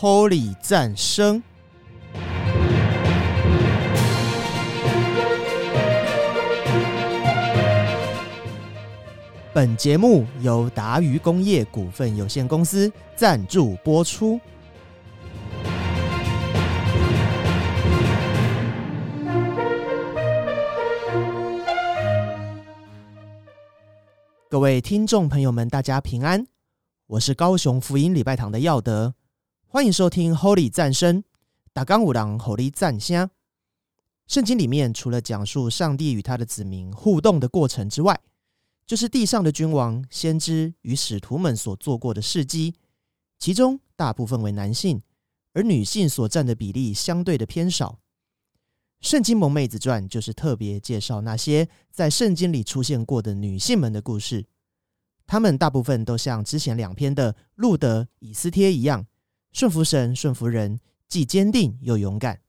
[0.00, 1.42] Holy 战声。
[9.52, 14.40] 本节目由达渝工业股份有限公司赞助播出。
[24.48, 26.46] 各位听众朋友们，大家平安，
[27.06, 29.12] 我是高雄福音礼拜堂的耀德，
[29.72, 31.22] 欢迎收听 Holy 战声，
[31.72, 33.30] 打刚五郎 Holy 战香。
[34.26, 38.20] 圣经里面除了讲述上帝与他的子民互动的过程之外，
[38.84, 42.74] 就是地上的君王、先知与使徒们所做过的事迹，
[43.38, 45.00] 其中大部分为男性，
[45.52, 48.00] 而女性所占的比例相对的偏少。
[49.00, 54.46] 圣经萌妹子传就是特别介绍那些在圣经里出现过的女性们的故事，
[55.28, 59.06] 她们大部分都像之前两篇的路德、以斯帖一样，
[59.52, 62.40] 顺服神、顺服人，既坚定又勇敢。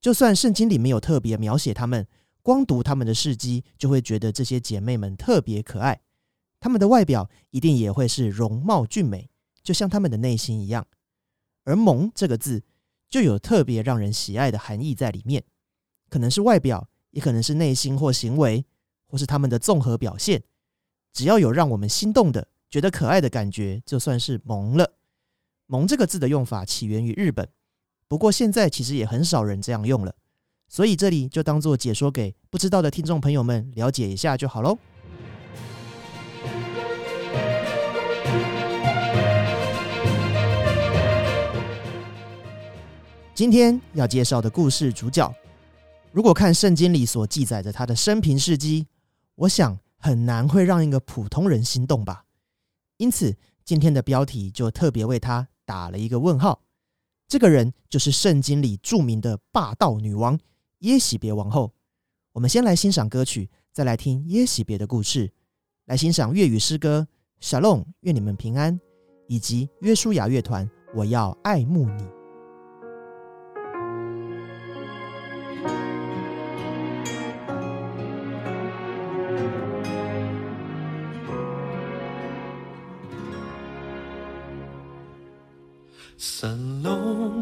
[0.00, 2.06] 就算圣经里没有特别描写她们，
[2.42, 6.00] 光读她们的事迹，就会觉得这些姐妹们特别可爱。
[6.58, 9.30] 她们的外表一定也会是容貌俊美，
[9.62, 10.86] 就像她们的内心一样。
[11.64, 12.64] 而“萌”这个字，
[13.08, 15.44] 就有特别让人喜爱的含义在里面。
[16.08, 18.64] 可能是外表，也可能是内心或行为，
[19.06, 20.42] 或是他们的综合表现。
[21.12, 24.94] 只要有让我们心动的、觉得可爱的感觉，就算是萌了。
[25.72, 27.48] 萌这个字的用法起源于日本，
[28.06, 30.14] 不过现在其实也很少人这样用了。
[30.68, 34.76] 所以这里就当做解说给不知道的听众朋友们了解一下就好喽。
[43.34, 45.34] 今天要介绍的故事主角。
[46.10, 48.86] 如果看圣经里所记载着他的生平事迹，
[49.36, 52.26] 我想很难会让一个普通人心动吧。
[52.98, 53.34] 因此，
[53.64, 56.62] 今天的标题就特别为他打了一个问号。
[57.28, 60.38] 这个人就是圣经里著名的霸道女王
[60.80, 61.72] 耶喜别王后。
[62.32, 65.32] 我们先来欣赏歌曲，再来听耶喜别的故事。
[65.86, 67.06] 来欣赏粤语诗歌
[67.44, 68.80] 《Shalom》，愿你们平安，
[69.28, 72.02] 以及约书亚乐团《我要爱慕你》。
[86.24, 87.32] 神龙，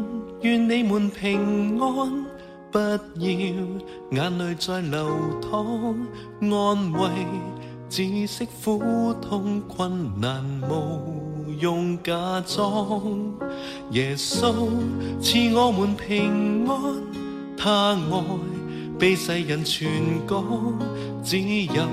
[0.41, 2.25] 愿你们平安，
[2.71, 2.99] 不要
[4.09, 5.07] 眼泪再流
[5.39, 5.95] 淌。
[6.41, 7.07] 安慰
[7.87, 12.99] 只识苦痛困难，无用假装。
[13.91, 14.51] 耶稣
[15.21, 16.81] 赐我们平安，
[17.55, 18.23] 他爱
[18.97, 19.87] 被世人传
[20.27, 20.43] 讲，
[21.23, 21.83] 只有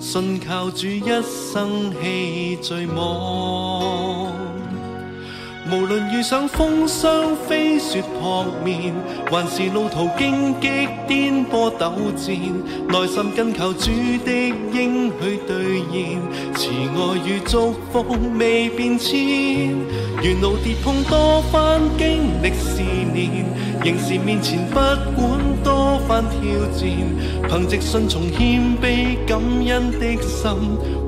[0.00, 4.32] 信靠主，一生弃罪妄。
[5.70, 8.92] 无论遇上风霜、飞雪扑面，
[9.30, 12.34] 还是路途荆棘、颠簸斗战，
[12.88, 13.90] 内心跟求主
[14.24, 14.32] 的
[14.72, 16.20] 应许兑现，
[16.54, 18.04] 慈爱与祝福
[18.38, 19.16] 未变迁。
[20.20, 22.82] 沿路跌碰多番经历试
[23.14, 23.46] 炼，
[23.84, 26.40] 仍是面前不管多番挑
[26.76, 30.50] 战，凭直信从谦卑感恩的心，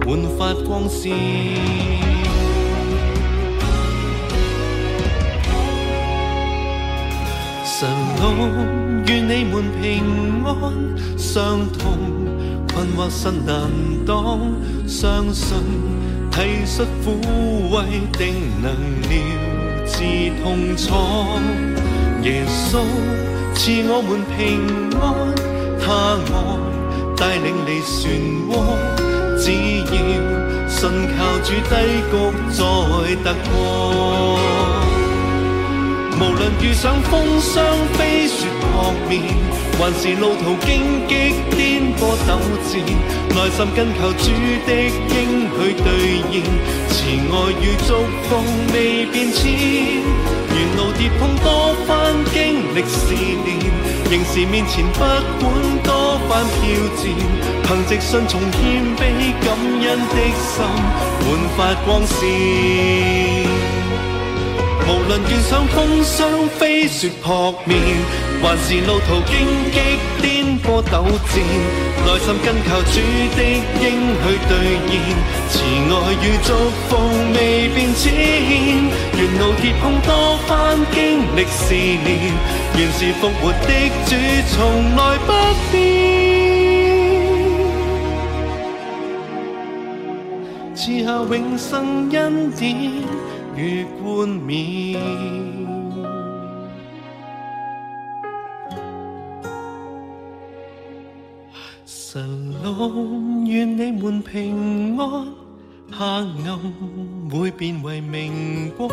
[0.06, 2.13] 焕发光线。
[9.06, 10.52] 愿你们平安。
[11.16, 11.82] 伤痛、
[12.72, 13.54] 困惑实难
[14.06, 14.40] 当，
[14.86, 15.56] 相信
[16.30, 17.06] 体恤抚
[17.70, 17.76] 慰
[18.16, 18.22] 定
[18.62, 18.70] 能
[19.08, 19.12] 疗
[19.86, 19.94] 治
[20.42, 20.84] 痛楚。
[22.22, 22.78] 耶稣
[23.54, 24.38] 赐我们平
[25.00, 25.02] 安，
[25.80, 25.84] 他
[26.32, 26.34] 爱
[27.16, 28.02] 带领你漩
[28.48, 28.52] 涡，
[29.38, 29.44] 只
[29.80, 29.92] 要
[30.68, 30.78] 信
[31.16, 31.72] 靠主，低
[32.10, 32.12] 谷
[32.50, 32.54] 再
[33.22, 34.83] 突破。
[36.16, 37.64] 无论遇上风霜、
[37.94, 38.64] 飞雪扑
[39.08, 39.20] 面，
[39.78, 42.38] 还是路途荆棘、颠簸陡
[42.70, 42.72] 战，
[43.34, 44.30] 内心跟求主
[44.64, 44.68] 的
[45.10, 45.86] 应许兑
[46.30, 46.34] 现，
[46.88, 47.88] 慈爱与祝
[48.28, 48.30] 福
[48.72, 49.42] 未变迁。
[50.54, 53.12] 沿路跌碰多番经历试
[53.44, 53.48] 炼，
[54.08, 55.42] 仍是面前不管
[55.82, 56.62] 多番挑
[56.96, 57.02] 战，
[57.64, 58.60] 凭藉信从谦
[58.96, 59.02] 卑
[59.44, 60.62] 感恩的心，
[61.20, 61.24] 焕
[61.56, 62.22] 发光线。
[64.86, 67.78] 无论遇上风霜、飞雪扑面，
[68.42, 69.32] 还是路途荆
[69.72, 69.80] 棘、
[70.20, 71.02] 颠簸陡
[71.32, 71.34] 战，
[72.04, 73.00] 内心跟靠主
[73.34, 73.38] 的
[73.80, 73.84] 应
[74.20, 74.52] 许兑
[74.90, 74.92] 现，
[75.48, 75.52] 慈
[75.88, 76.48] 爱与祝
[76.88, 76.90] 福
[77.32, 77.36] 未
[77.74, 78.02] 变迁。
[79.16, 80.10] 沿路跌碰多
[80.46, 80.52] 番
[80.92, 80.98] 经
[81.34, 82.06] 历试炼，
[82.76, 83.68] 原是复活的
[84.04, 84.10] 主
[84.50, 84.54] 从
[84.96, 85.28] 来不
[85.72, 85.74] 变，
[90.74, 92.64] 赐下永生恩典。
[93.56, 95.00] 与冠冕。
[101.84, 105.26] 神龙愿你们平安，
[105.90, 106.58] 黑暗
[107.30, 108.88] 会变为明光。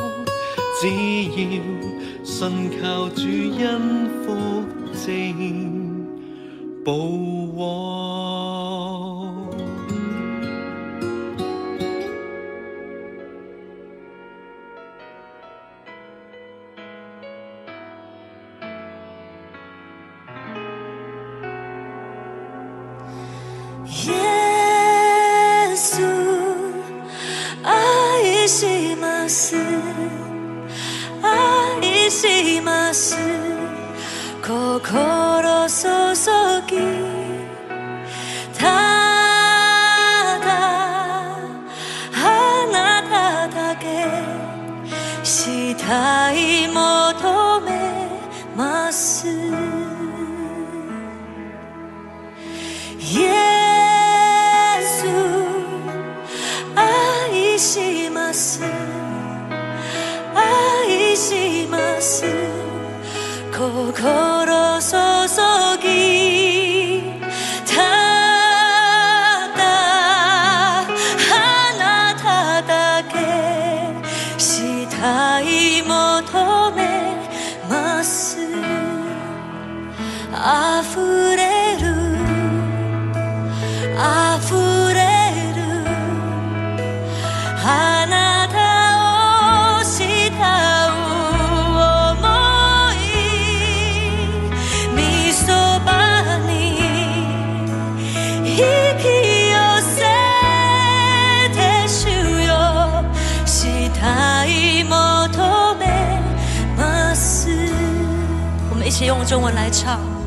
[0.80, 1.62] 只要
[2.24, 3.22] 信靠主
[3.60, 4.25] 恩福
[5.06, 5.06] 正
[6.84, 6.94] 保
[7.56, 8.31] 往。
[109.21, 110.20] 用中文来唱。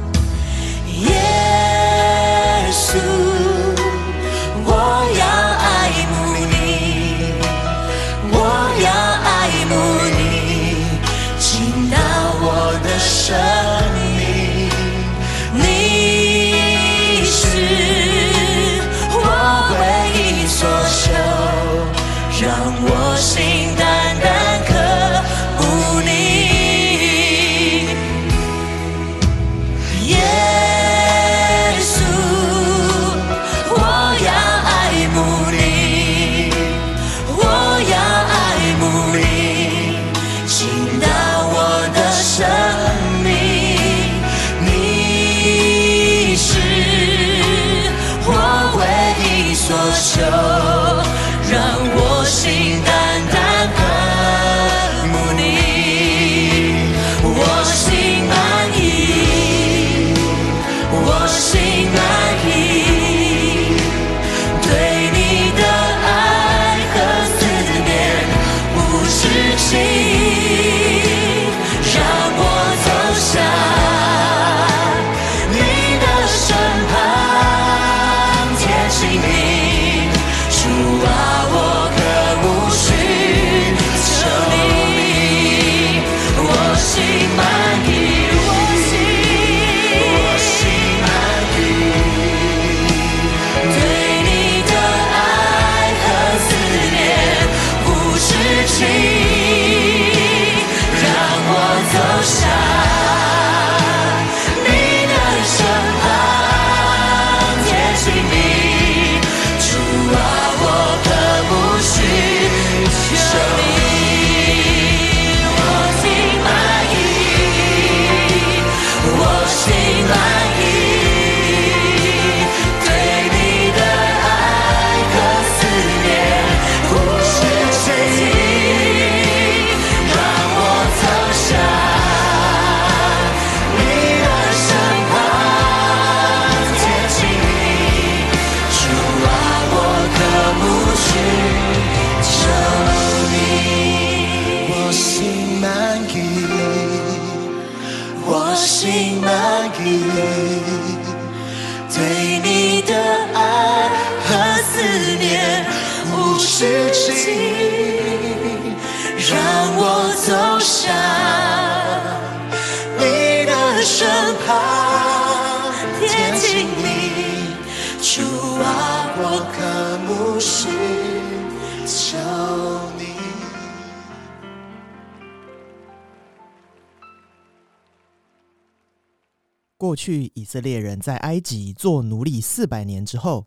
[180.05, 183.47] 去以色列人在埃及做奴隶四百年之后，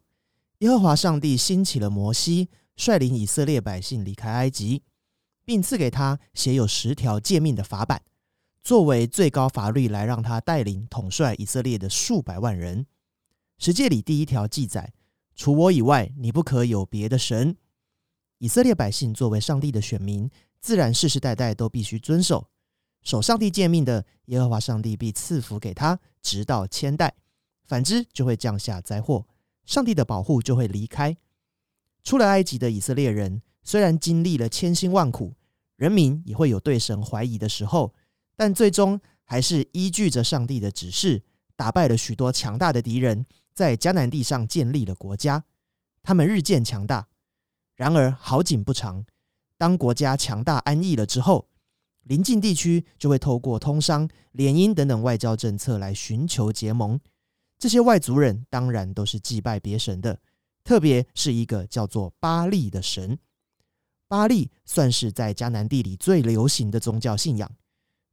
[0.57, 4.81] 耶和华上帝兴起了摩西，率领以色列百姓离开埃及，
[5.45, 8.01] 并赐给他写有十条诫命的法版，
[8.63, 12.87] 作为最高法律来让他带领统帅以色列的数百万人。
[13.59, 14.91] 十诫里第一条记载：
[15.35, 17.55] 除我以外，你不可有别的神。
[18.39, 20.27] 以色列百姓作为上帝的选民，
[20.59, 22.49] 自然世世代代都必须遵守。
[23.07, 27.07] 守上帝诫命的耶和华上帝必赐福给他，直到千代；
[27.65, 29.25] 反之，就会降下灾祸，
[29.63, 31.15] 上帝的保护就会离开。
[32.03, 35.33] 出了埃及的以色列人，虽然经历了千辛万苦，
[35.77, 37.93] 人民也会有对神怀疑的时候，
[38.35, 41.23] 但最终还是依据着上帝的指示，
[41.55, 45.45] 打败了许多强大的敌人，在迦南地上建立了国家。
[46.03, 47.07] 他们日渐强大。
[47.73, 49.05] 然而好景不长，
[49.57, 51.47] 当国家强大安逸了之后，
[52.07, 56.99] 邻近地区就会透过通商、联姻等等外交政策来寻求结盟。
[57.59, 60.19] 这些外族人当然都是祭拜别神的，
[60.63, 63.17] 特别是一个叫做巴利的神。
[64.07, 67.51] 巴利算是在迦南地里最流行的宗教信仰。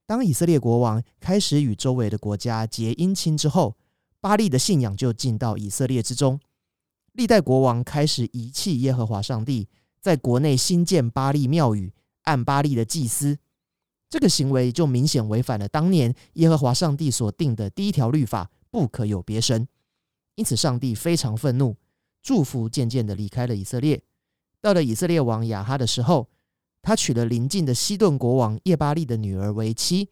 [0.06, 3.76] 当以色列国王开始与周围的国家结姻亲之后，
[4.20, 6.40] 巴利的信仰就进到以色列之中。
[7.12, 9.68] 历代国王开始遗弃耶和华上帝，
[10.00, 13.38] 在国内新建巴利庙宇，按巴利的祭司。
[14.14, 19.66] 这个行为就明显违反了当年耶和华上帝所定的第一条律法，不可有别神。
[20.36, 21.74] 因此，上帝非常愤怒，
[22.22, 24.00] 祝福渐渐的离开了以色列。
[24.60, 26.28] 到了以色列王亚哈的时候，
[26.80, 30.08] 他娶了邻近的西顿国王叶巴利的女儿为妻，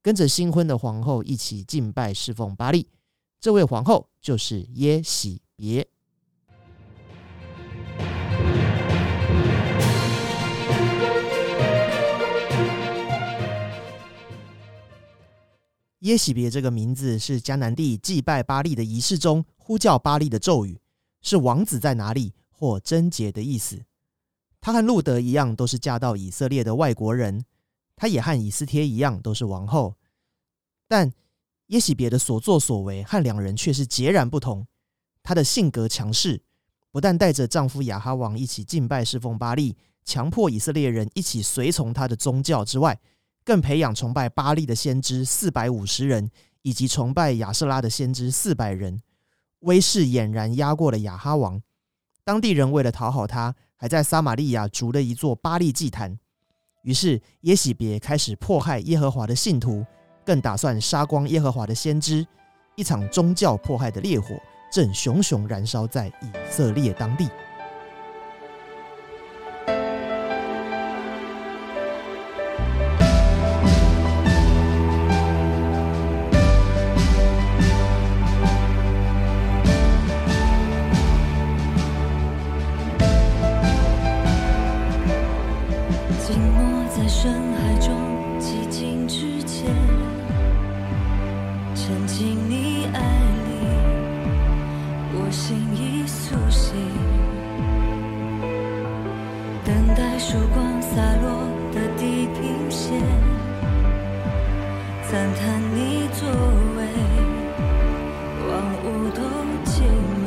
[0.00, 2.88] 跟着新婚的皇后一起敬拜侍奉巴利。
[3.38, 5.86] 这位皇后就是耶喜别。
[16.02, 20.80] 耶喜别这个名字是迦南地祭拜巴利的仪式中呼叫巴利的咒语，
[21.20, 23.84] 是王子在哪里或贞洁的意思。
[24.60, 27.44] 他和路德一样，都是嫁到以色列的外国人。
[27.94, 29.94] 他也和以斯帖一样，都是王后。
[30.88, 31.12] 但
[31.68, 34.66] 耶喜别的所作所为和两人却是截然不同。
[35.22, 36.42] 她的性格强势，
[36.90, 43.00] 不但带着丈夫亚哈王一起敬拜侍奉巴利，强迫以色列人一起随从他的宗教之外。
[43.44, 46.30] 更培养崇拜巴利的先知四百五十人，
[46.62, 49.00] 以及崇拜亚瑟拉的先知四百人，
[49.60, 51.60] 威势俨然压过了亚哈王。
[52.24, 56.18] 当地人为了讨好他，还在撒玛利亚筑了一座巴利祭坛。
[56.84, 59.84] 于是耶喜别开始迫害耶和华的信徒，
[60.24, 62.26] 更打算杀光耶和华的先知。
[62.76, 64.34] 一场宗教迫害的烈火
[64.72, 67.28] 正熊熊燃烧在以色列当地。
[105.12, 106.26] 感叹你作
[106.74, 106.86] 为，
[108.48, 108.50] 万
[108.82, 109.20] 物都
[109.70, 110.21] 敬。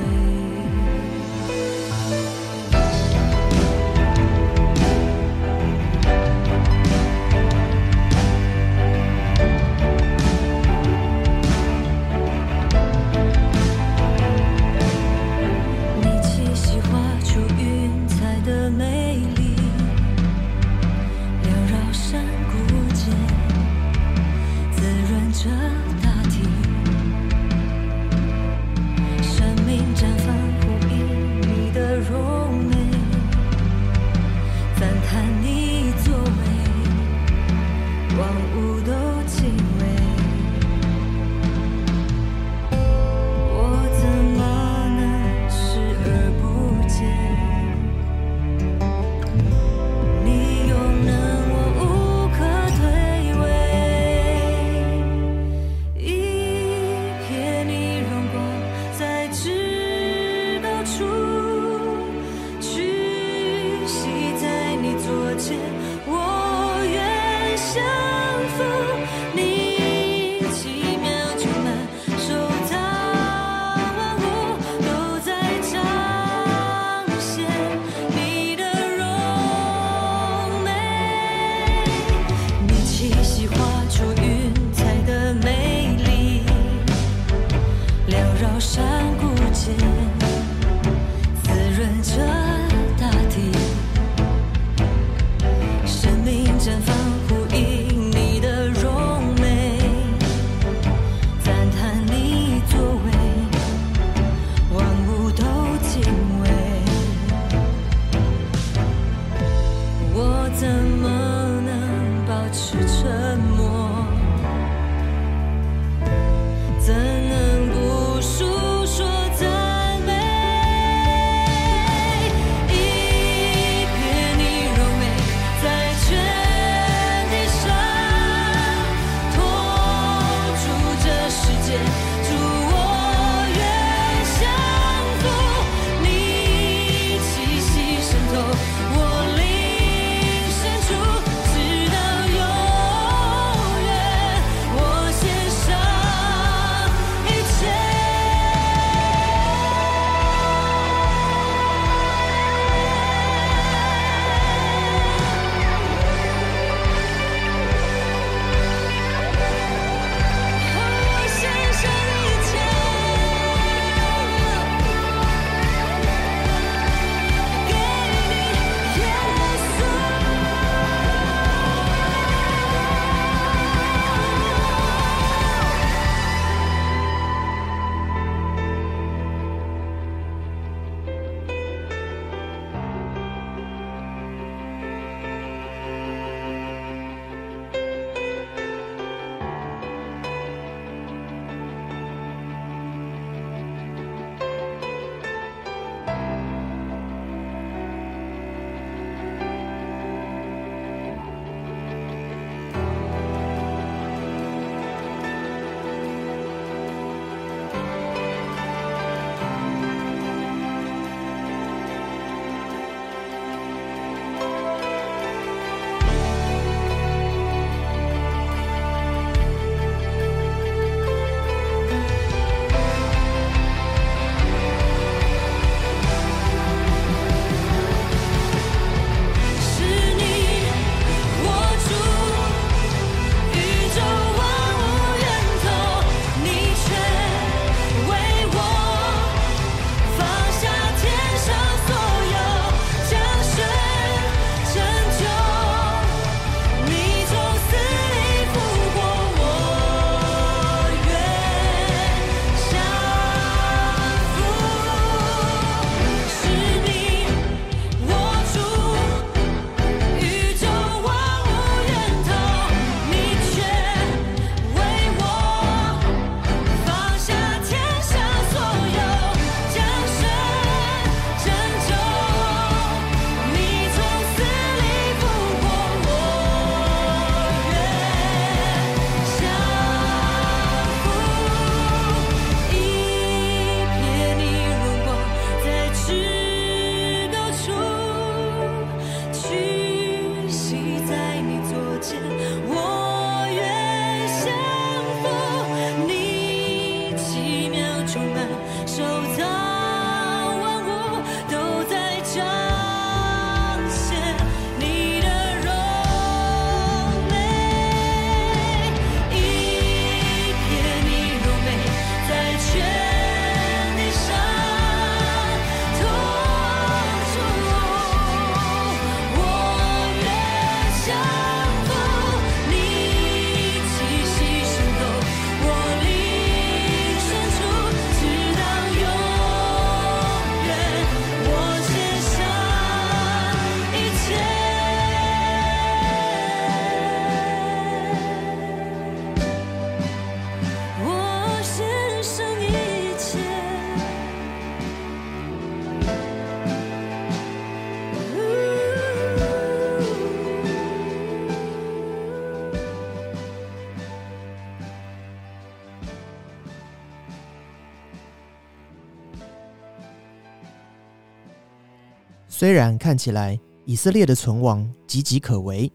[362.65, 365.91] 虽然看起来以色列的存亡岌岌可危，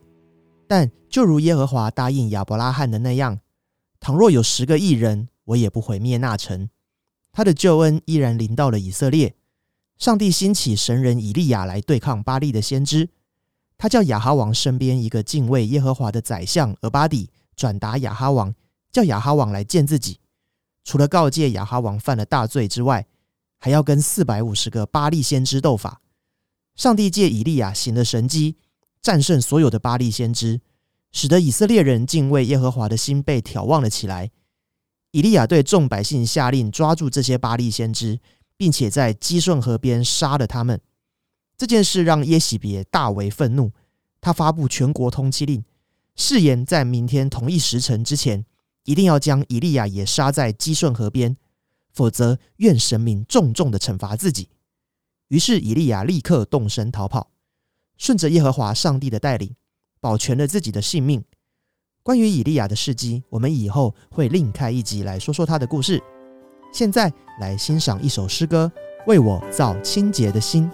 [0.69, 3.41] 但就如耶和华答应亚伯拉罕的那样，
[3.99, 6.71] 倘若有十个异人，我也不毁灭那城。
[7.33, 9.35] 他的救恩依然临到了以色列。
[9.99, 13.09] 上帝兴起神人以利亚来对抗巴利的先知，
[13.77, 18.55] 他叫亚哈王身边一个敬畏耶和华的宰相俄巴底转达亚哈王，
[18.93, 20.21] 叫亚哈王来见自己。
[20.85, 23.05] 除了告诫亚哈王犯了大罪之外，
[23.59, 26.01] 还要跟四百五十个巴利先知斗法。
[26.77, 28.57] 上帝借以利亚行了神迹，
[29.03, 30.61] 战胜所有的巴利先知，
[31.13, 34.31] 使得以色列人敬畏耶和华的心被挑旺了起来。
[35.11, 38.21] 以利亚对众百姓下令抓住这些巴利先知，
[38.57, 40.81] 并且在基顺河边杀了他们。
[41.57, 43.73] 这件事让耶喜别大为愤怒，
[44.21, 45.65] 他发布全国通缉令，
[46.15, 48.47] 誓言在明天同一时辰之前，
[48.85, 51.37] 一定要将以利亚也杀在基顺河边，
[51.93, 54.49] 否则愿神明重重的惩罚自己。
[55.31, 57.31] 于是以利亚立刻动身逃跑，
[57.97, 59.55] 顺着耶和华上帝的带领，
[60.01, 61.25] 保全了自己的性命。
[62.03, 66.03] 关于以利亚的事迹，我们以后会另开一集来说说他的故事。
[66.73, 68.71] 现在来欣赏一首诗歌，
[69.07, 70.69] 《为我造清洁的心》。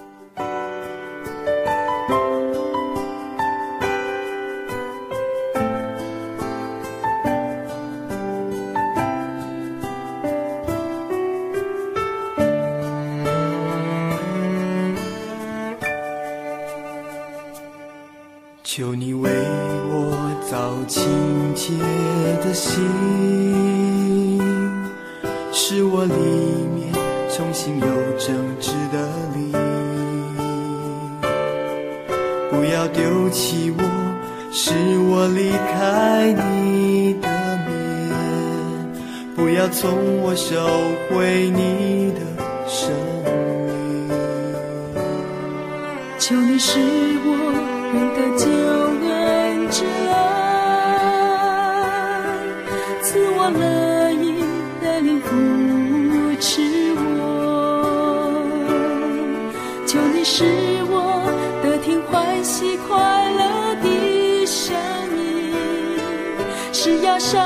[67.18, 67.42] 伤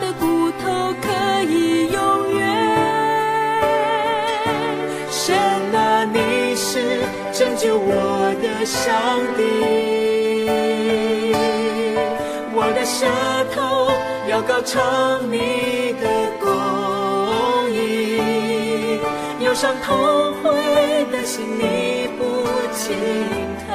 [0.00, 1.98] 的骨头可以永
[2.38, 2.42] 远。
[5.10, 5.34] 神
[5.74, 7.00] 啊，你是
[7.32, 8.92] 拯救我的上
[9.36, 9.40] 帝，
[12.54, 13.06] 我的舌
[13.54, 13.90] 头
[14.28, 14.82] 要高唱
[15.30, 16.04] 你的
[16.38, 16.44] 公
[17.70, 19.00] 义，
[19.40, 20.44] 忧伤痛悔
[21.10, 22.22] 的心你不
[22.74, 22.94] 轻
[23.66, 23.70] 看，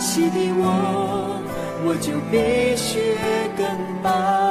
[0.00, 1.01] 洗涤我，
[1.84, 3.16] 我就比雪
[3.56, 3.66] 更
[4.02, 4.41] 白。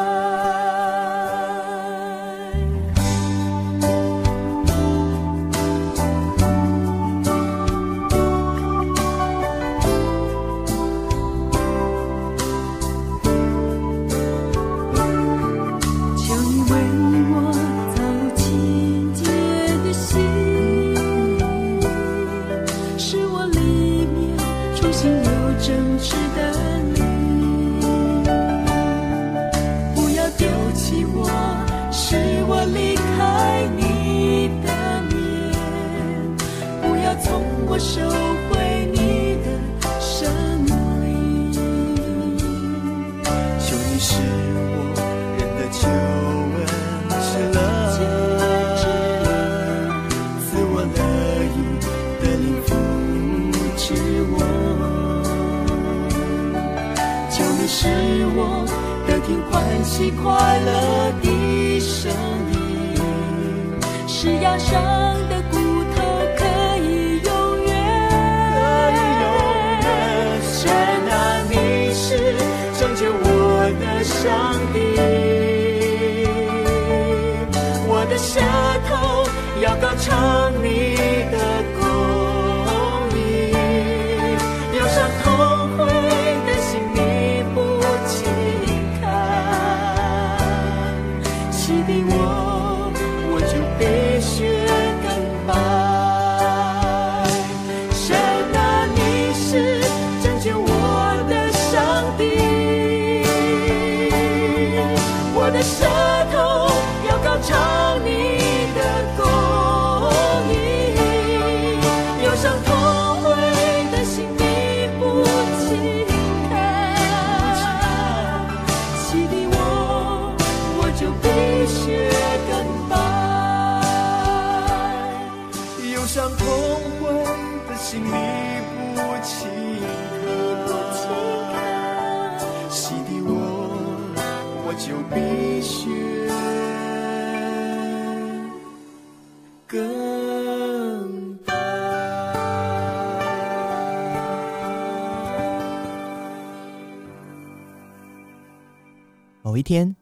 [149.61, 149.95] 一天，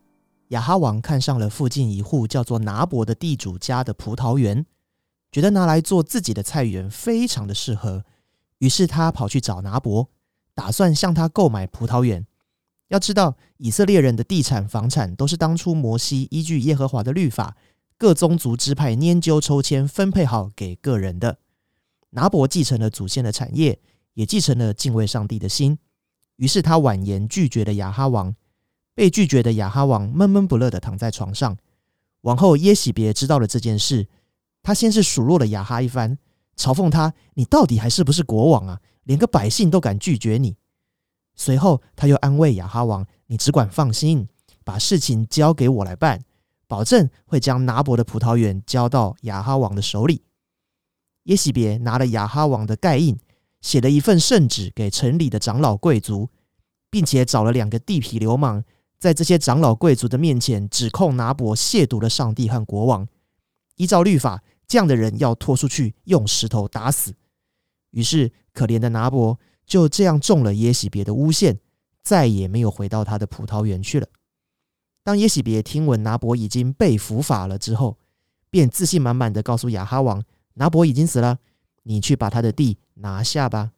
[0.48, 4.66] 亚哈王看上了附近一户叫做拿伯的地主家的葡萄园，
[5.34, 8.06] 觉得拿来做自己的菜园非常的适合，
[8.60, 10.08] 于是他跑去找拿伯，
[10.56, 12.26] 打算向他购买葡萄园。
[12.88, 17.58] 要知道，以色列人的地产房产都是当初摩西依据耶和华的律法，
[17.98, 21.40] 各宗族支派拈阄抽签分配好给个人的。
[22.12, 23.78] 拿伯继承了祖先的产业，
[24.14, 25.78] 也继承了敬畏上帝的心，
[26.38, 28.34] 于是他婉言拒绝了亚哈王。
[29.00, 31.56] 被拒绝的亚哈王闷闷不乐的躺在床上。
[32.24, 34.10] 王后耶喜别知道了这件事，
[34.62, 36.18] 他先是数落了亚哈一番，
[36.58, 38.82] 嘲讽他：“你到底还是不是国王啊？
[39.06, 40.58] 连个百姓都敢拒绝你。”
[41.34, 44.28] 随后他又安慰亚哈王：“你只管放心，
[44.66, 46.20] 把事情交给我来办，
[46.68, 50.24] 保证会将拿伯的葡萄园交到亚哈王的手里。”
[51.24, 53.18] 耶喜别拿了亚哈王的盖印，
[53.62, 56.28] 写了一份圣旨给城里的长老贵族，
[56.90, 58.66] 并且找了两个地痞流氓。
[59.00, 63.08] 在这些长老贵族的面前，指控拿伯亵渎了上帝和国王。
[63.78, 67.16] 依照律法，这样的人要拖出去，用石头打死。
[67.92, 71.60] 于是，可怜的拿伯就这样中了耶喜别的诬陷，
[72.04, 74.08] 再也没有回到他的葡萄园去了。
[75.02, 77.98] 当耶喜别听闻拿伯已经被伏法了之后，
[78.50, 80.22] 便自信满满的告诉亚哈王
[80.56, 81.40] ：“拿伯已经死了，
[81.84, 83.72] 你去把他的地拿下吧。”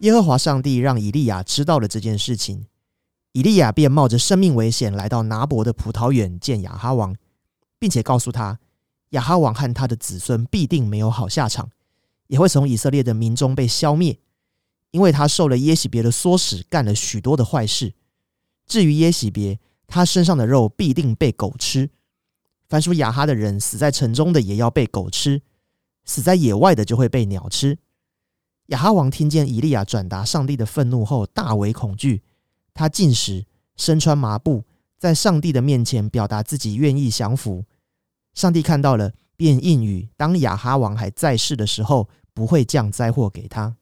[0.00, 2.66] 耶和华上帝让以利亚知道了这件事情，
[3.32, 7.16] 以利亚便冒着生命危险来到拿伯的葡萄园见亚哈王，
[7.80, 8.60] 并且告诉他，
[9.10, 11.70] 亚哈王和他的子孙必定没有好下场，
[12.28, 14.20] 也会从以色列的民中被消灭，
[14.92, 17.94] 因为他受了耶喜别的唆使，干了许多的坏事。
[18.66, 19.58] 至于耶喜别，
[19.88, 21.90] 他身上的肉必定被狗吃，
[22.68, 25.42] 凡属亚哈的人死在城中的也要被狗吃，
[26.04, 27.78] 死在野外的就会被鸟吃。
[28.68, 32.22] 亚哈王听见以利亚转达上帝的愤怒后，大为恐惧。
[32.74, 34.64] 他进食，身穿麻布，
[34.98, 37.64] 在上帝的面前表达自己愿意降服。
[38.34, 43.74] 上帝看到了，便应允：当亚哈王还在世的时候，不会降灾祸给他。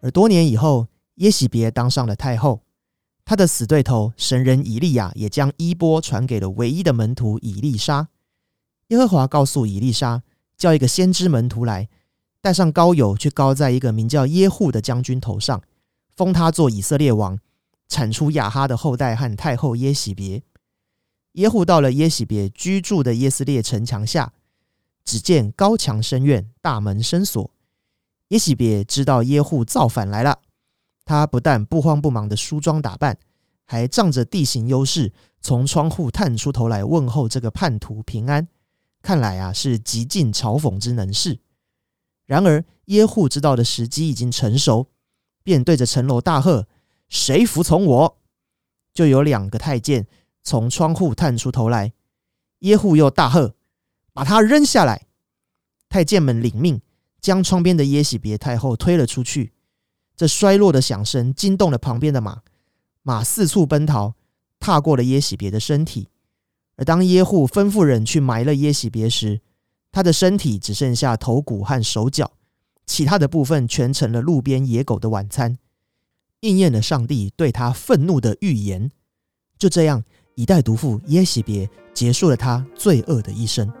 [0.00, 0.86] 而多年以后，
[1.16, 2.62] 耶喜别当上了太后。
[3.30, 8.08] 他的死对头神人以利亚也将衣钵传给了唯一的门徒以利沙。
[8.88, 10.22] 耶和华告诉以利沙，
[10.56, 11.88] 叫一个先知门徒来，
[12.40, 15.62] 带上膏油去膏在一个名叫耶户的将军头上，
[16.16, 17.38] 封他做以色列王，
[17.86, 20.42] 铲除亚哈的后代和太后耶喜别。
[21.34, 24.32] 耶户到了耶喜别居住的耶斯列城墙下，
[25.04, 27.48] 只见高墙深院，大门深锁。
[28.30, 30.40] 耶喜别知道耶户造反来了。
[31.04, 33.18] 他不但不慌不忙的梳妆打扮，
[33.64, 38.48] 还仗着地形优势，从窗户探出头来问候这个叛徒平安。
[39.02, 41.40] 看来啊，是极尽嘲讽之能事。
[42.26, 44.88] 然而耶户知道的时机已经成熟，
[45.42, 46.68] 便对着城楼大喝
[47.08, 48.18] ：“谁服从我？”
[48.94, 50.06] 就有两个太监
[50.42, 51.92] 从窗户探出头来。
[52.60, 53.54] 耶户又大喝
[54.12, 55.06] ：“把他扔下来！”
[55.88, 56.82] 太监们领命，
[57.20, 59.54] 将窗边的耶喜别太后推了出去。
[60.20, 62.42] 这衰落的响声惊动了旁边的马，
[63.00, 64.12] 马四处奔逃，
[64.58, 66.08] 踏过了耶喜别的身体。
[66.76, 69.40] 而当耶户吩咐人去埋了耶喜别时，
[69.90, 72.32] 他的身体只剩下头骨和手脚，
[72.84, 75.56] 其他的部分全成了路边野狗的晚餐，
[76.40, 78.90] 应验了上帝对他愤怒的预言。
[79.58, 80.04] 就这样，
[80.34, 83.72] 一代毒妇耶喜别结束了他罪恶的一生。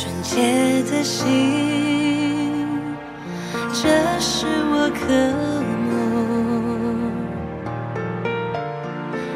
[0.00, 1.26] 纯洁的心，
[3.72, 3.88] 这
[4.20, 5.00] 是我渴
[5.88, 5.90] 慕。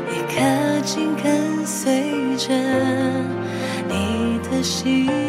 [0.09, 0.39] 一颗
[0.85, 2.55] 紧跟随着
[3.89, 5.22] 你的心。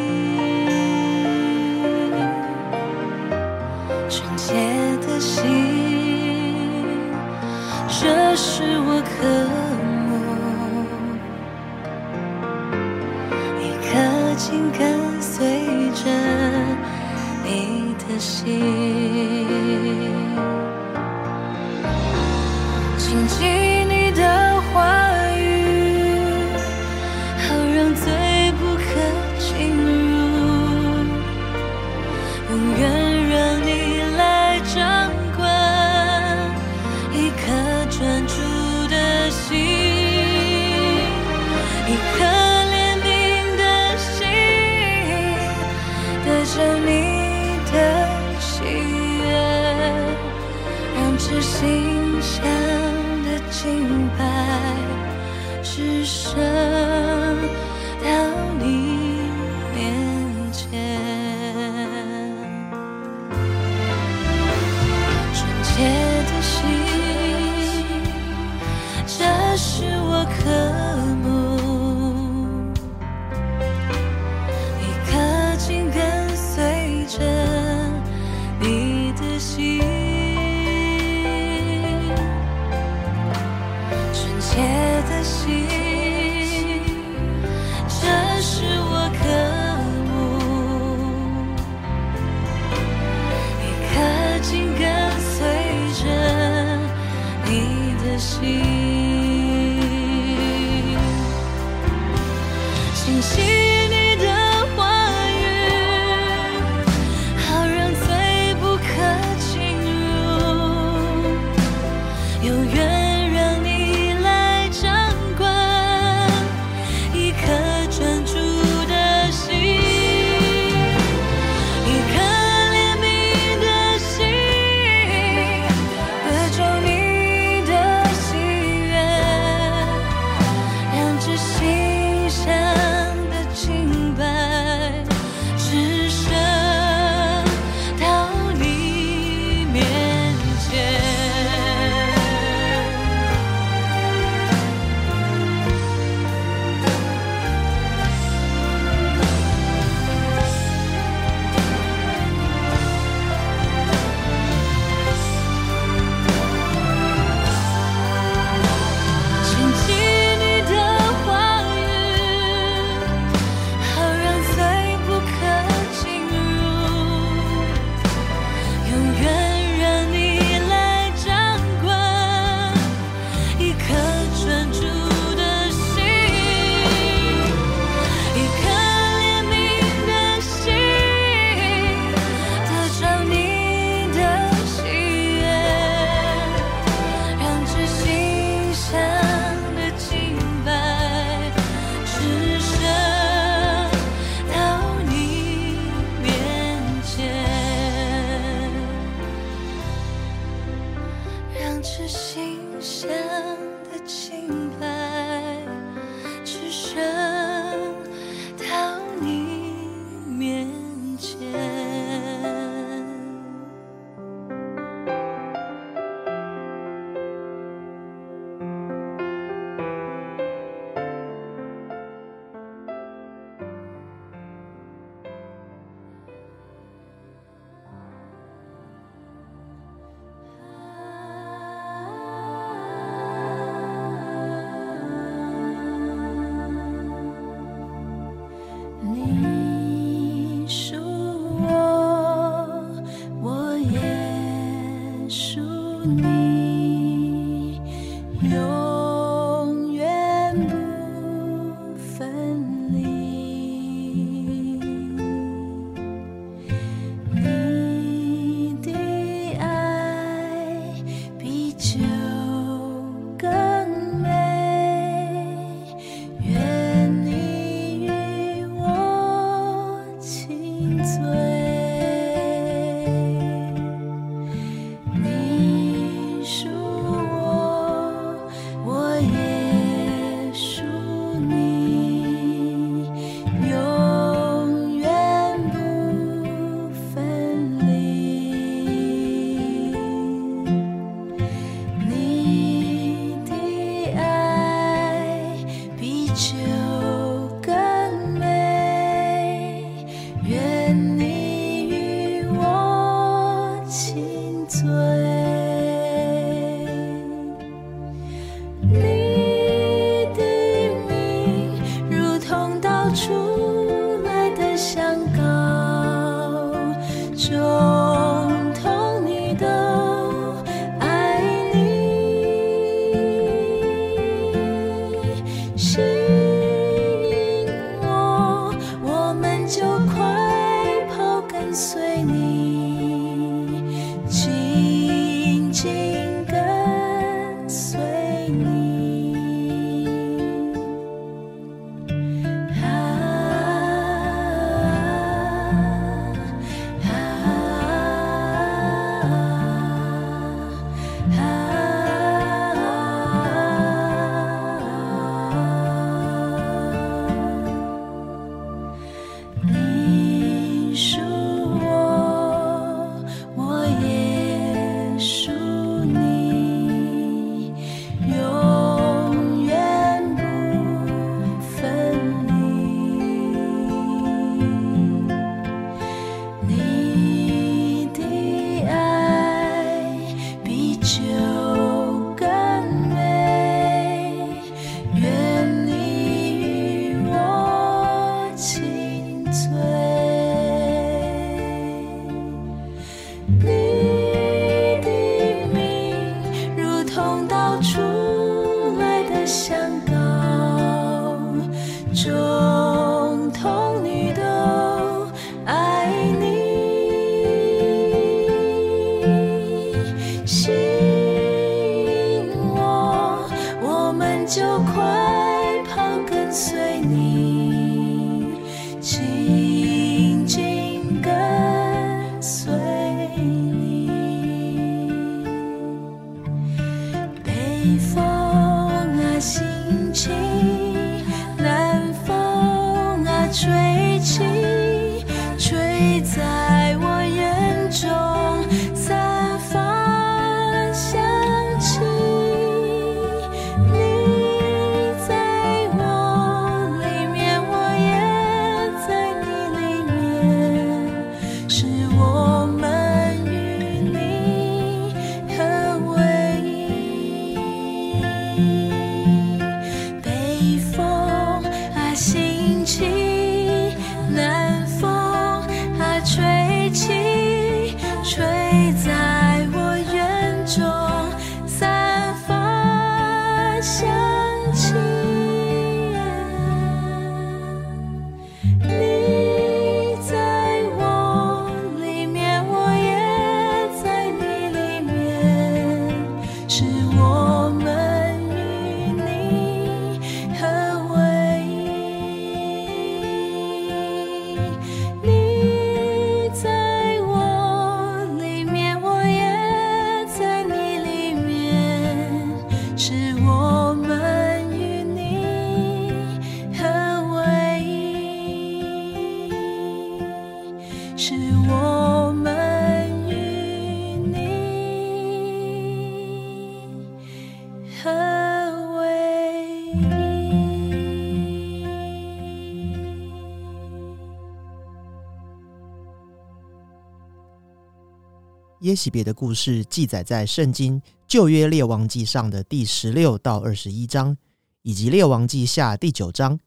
[528.93, 534.37] 耶喜别的故事记载在圣经旧约列王记上的第十六到二十一章，
[534.83, 536.59] 以及列王记下第九章。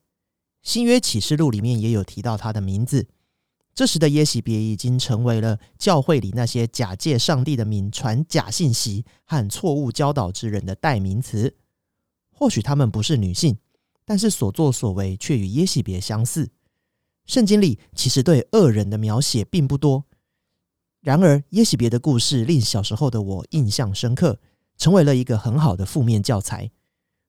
[0.60, 3.06] 新约启示录里面也有提到他的名字。
[3.72, 11.54] 这时的耶喜别已经成为了教会里那些假借上帝的名传假信息和错误教导之人的代名词。
[12.32, 13.56] 或许他们不是女性，
[14.04, 16.50] 但是所作所为却与耶喜别相似。
[17.24, 20.05] 圣经里其实对恶人的描写并不多。
[21.06, 24.40] 然而，耶喜别的故事令小时候的我印象深刻，
[24.76, 26.72] 成为了一个很好的负面教材。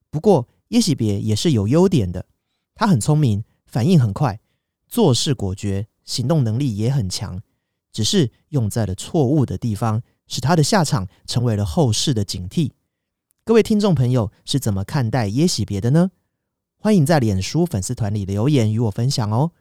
[0.09, 2.25] 不过，耶喜别也是有优点的，
[2.73, 4.39] 他很聪明，反应很快，
[4.87, 7.39] 做事果决，行动能力也很强。
[7.91, 12.71] 只是用在了错误的地方，使他的下场成为了后世的警惕。
[13.45, 16.09] 各位听众朋友是怎么看待耶喜别的呢？
[16.79, 19.51] 欢迎在脸书粉丝团里留言与我分享哦。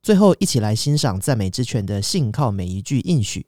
[0.00, 3.44] 最后，一起来欣赏赞美之泉的信靠每一句应许。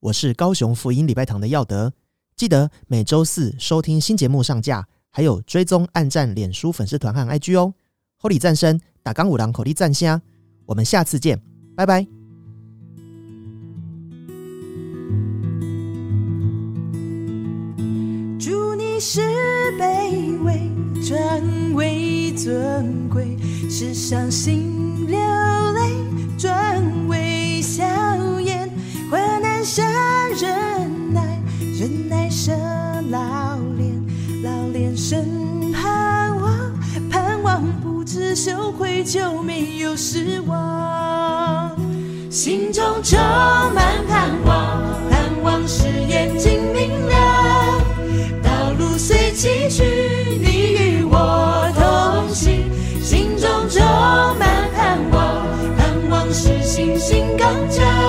[0.00, 1.92] 我是高雄福音礼拜堂的耀德，
[2.34, 7.74] 记得每周四收听新节目上架，还有追踪按赞脸书粉丝团和 IG 哦。
[8.22, 10.22] Holy 战声打钢五郎口力战虾，
[10.64, 11.38] 我们下次见，
[11.76, 12.06] 拜拜。
[18.38, 19.20] 祝你是
[19.78, 23.36] 卑微转为尊贵，
[23.68, 25.92] 是伤心流泪
[26.38, 27.84] 转为笑
[29.64, 29.82] 下
[30.28, 31.38] 忍耐
[31.78, 32.58] 忍耐生
[33.10, 34.02] 老脸
[34.42, 36.72] 老脸生盼望
[37.10, 41.76] 盼望不知羞愧就没有失望
[42.30, 43.18] 心中充
[43.74, 47.80] 满盼望盼望是眼睛明亮
[48.42, 49.84] 道路虽崎岖
[50.40, 52.64] 你与我同行
[53.02, 53.82] 心中充
[54.38, 55.46] 满盼望
[55.76, 57.99] 盼望是信心刚强。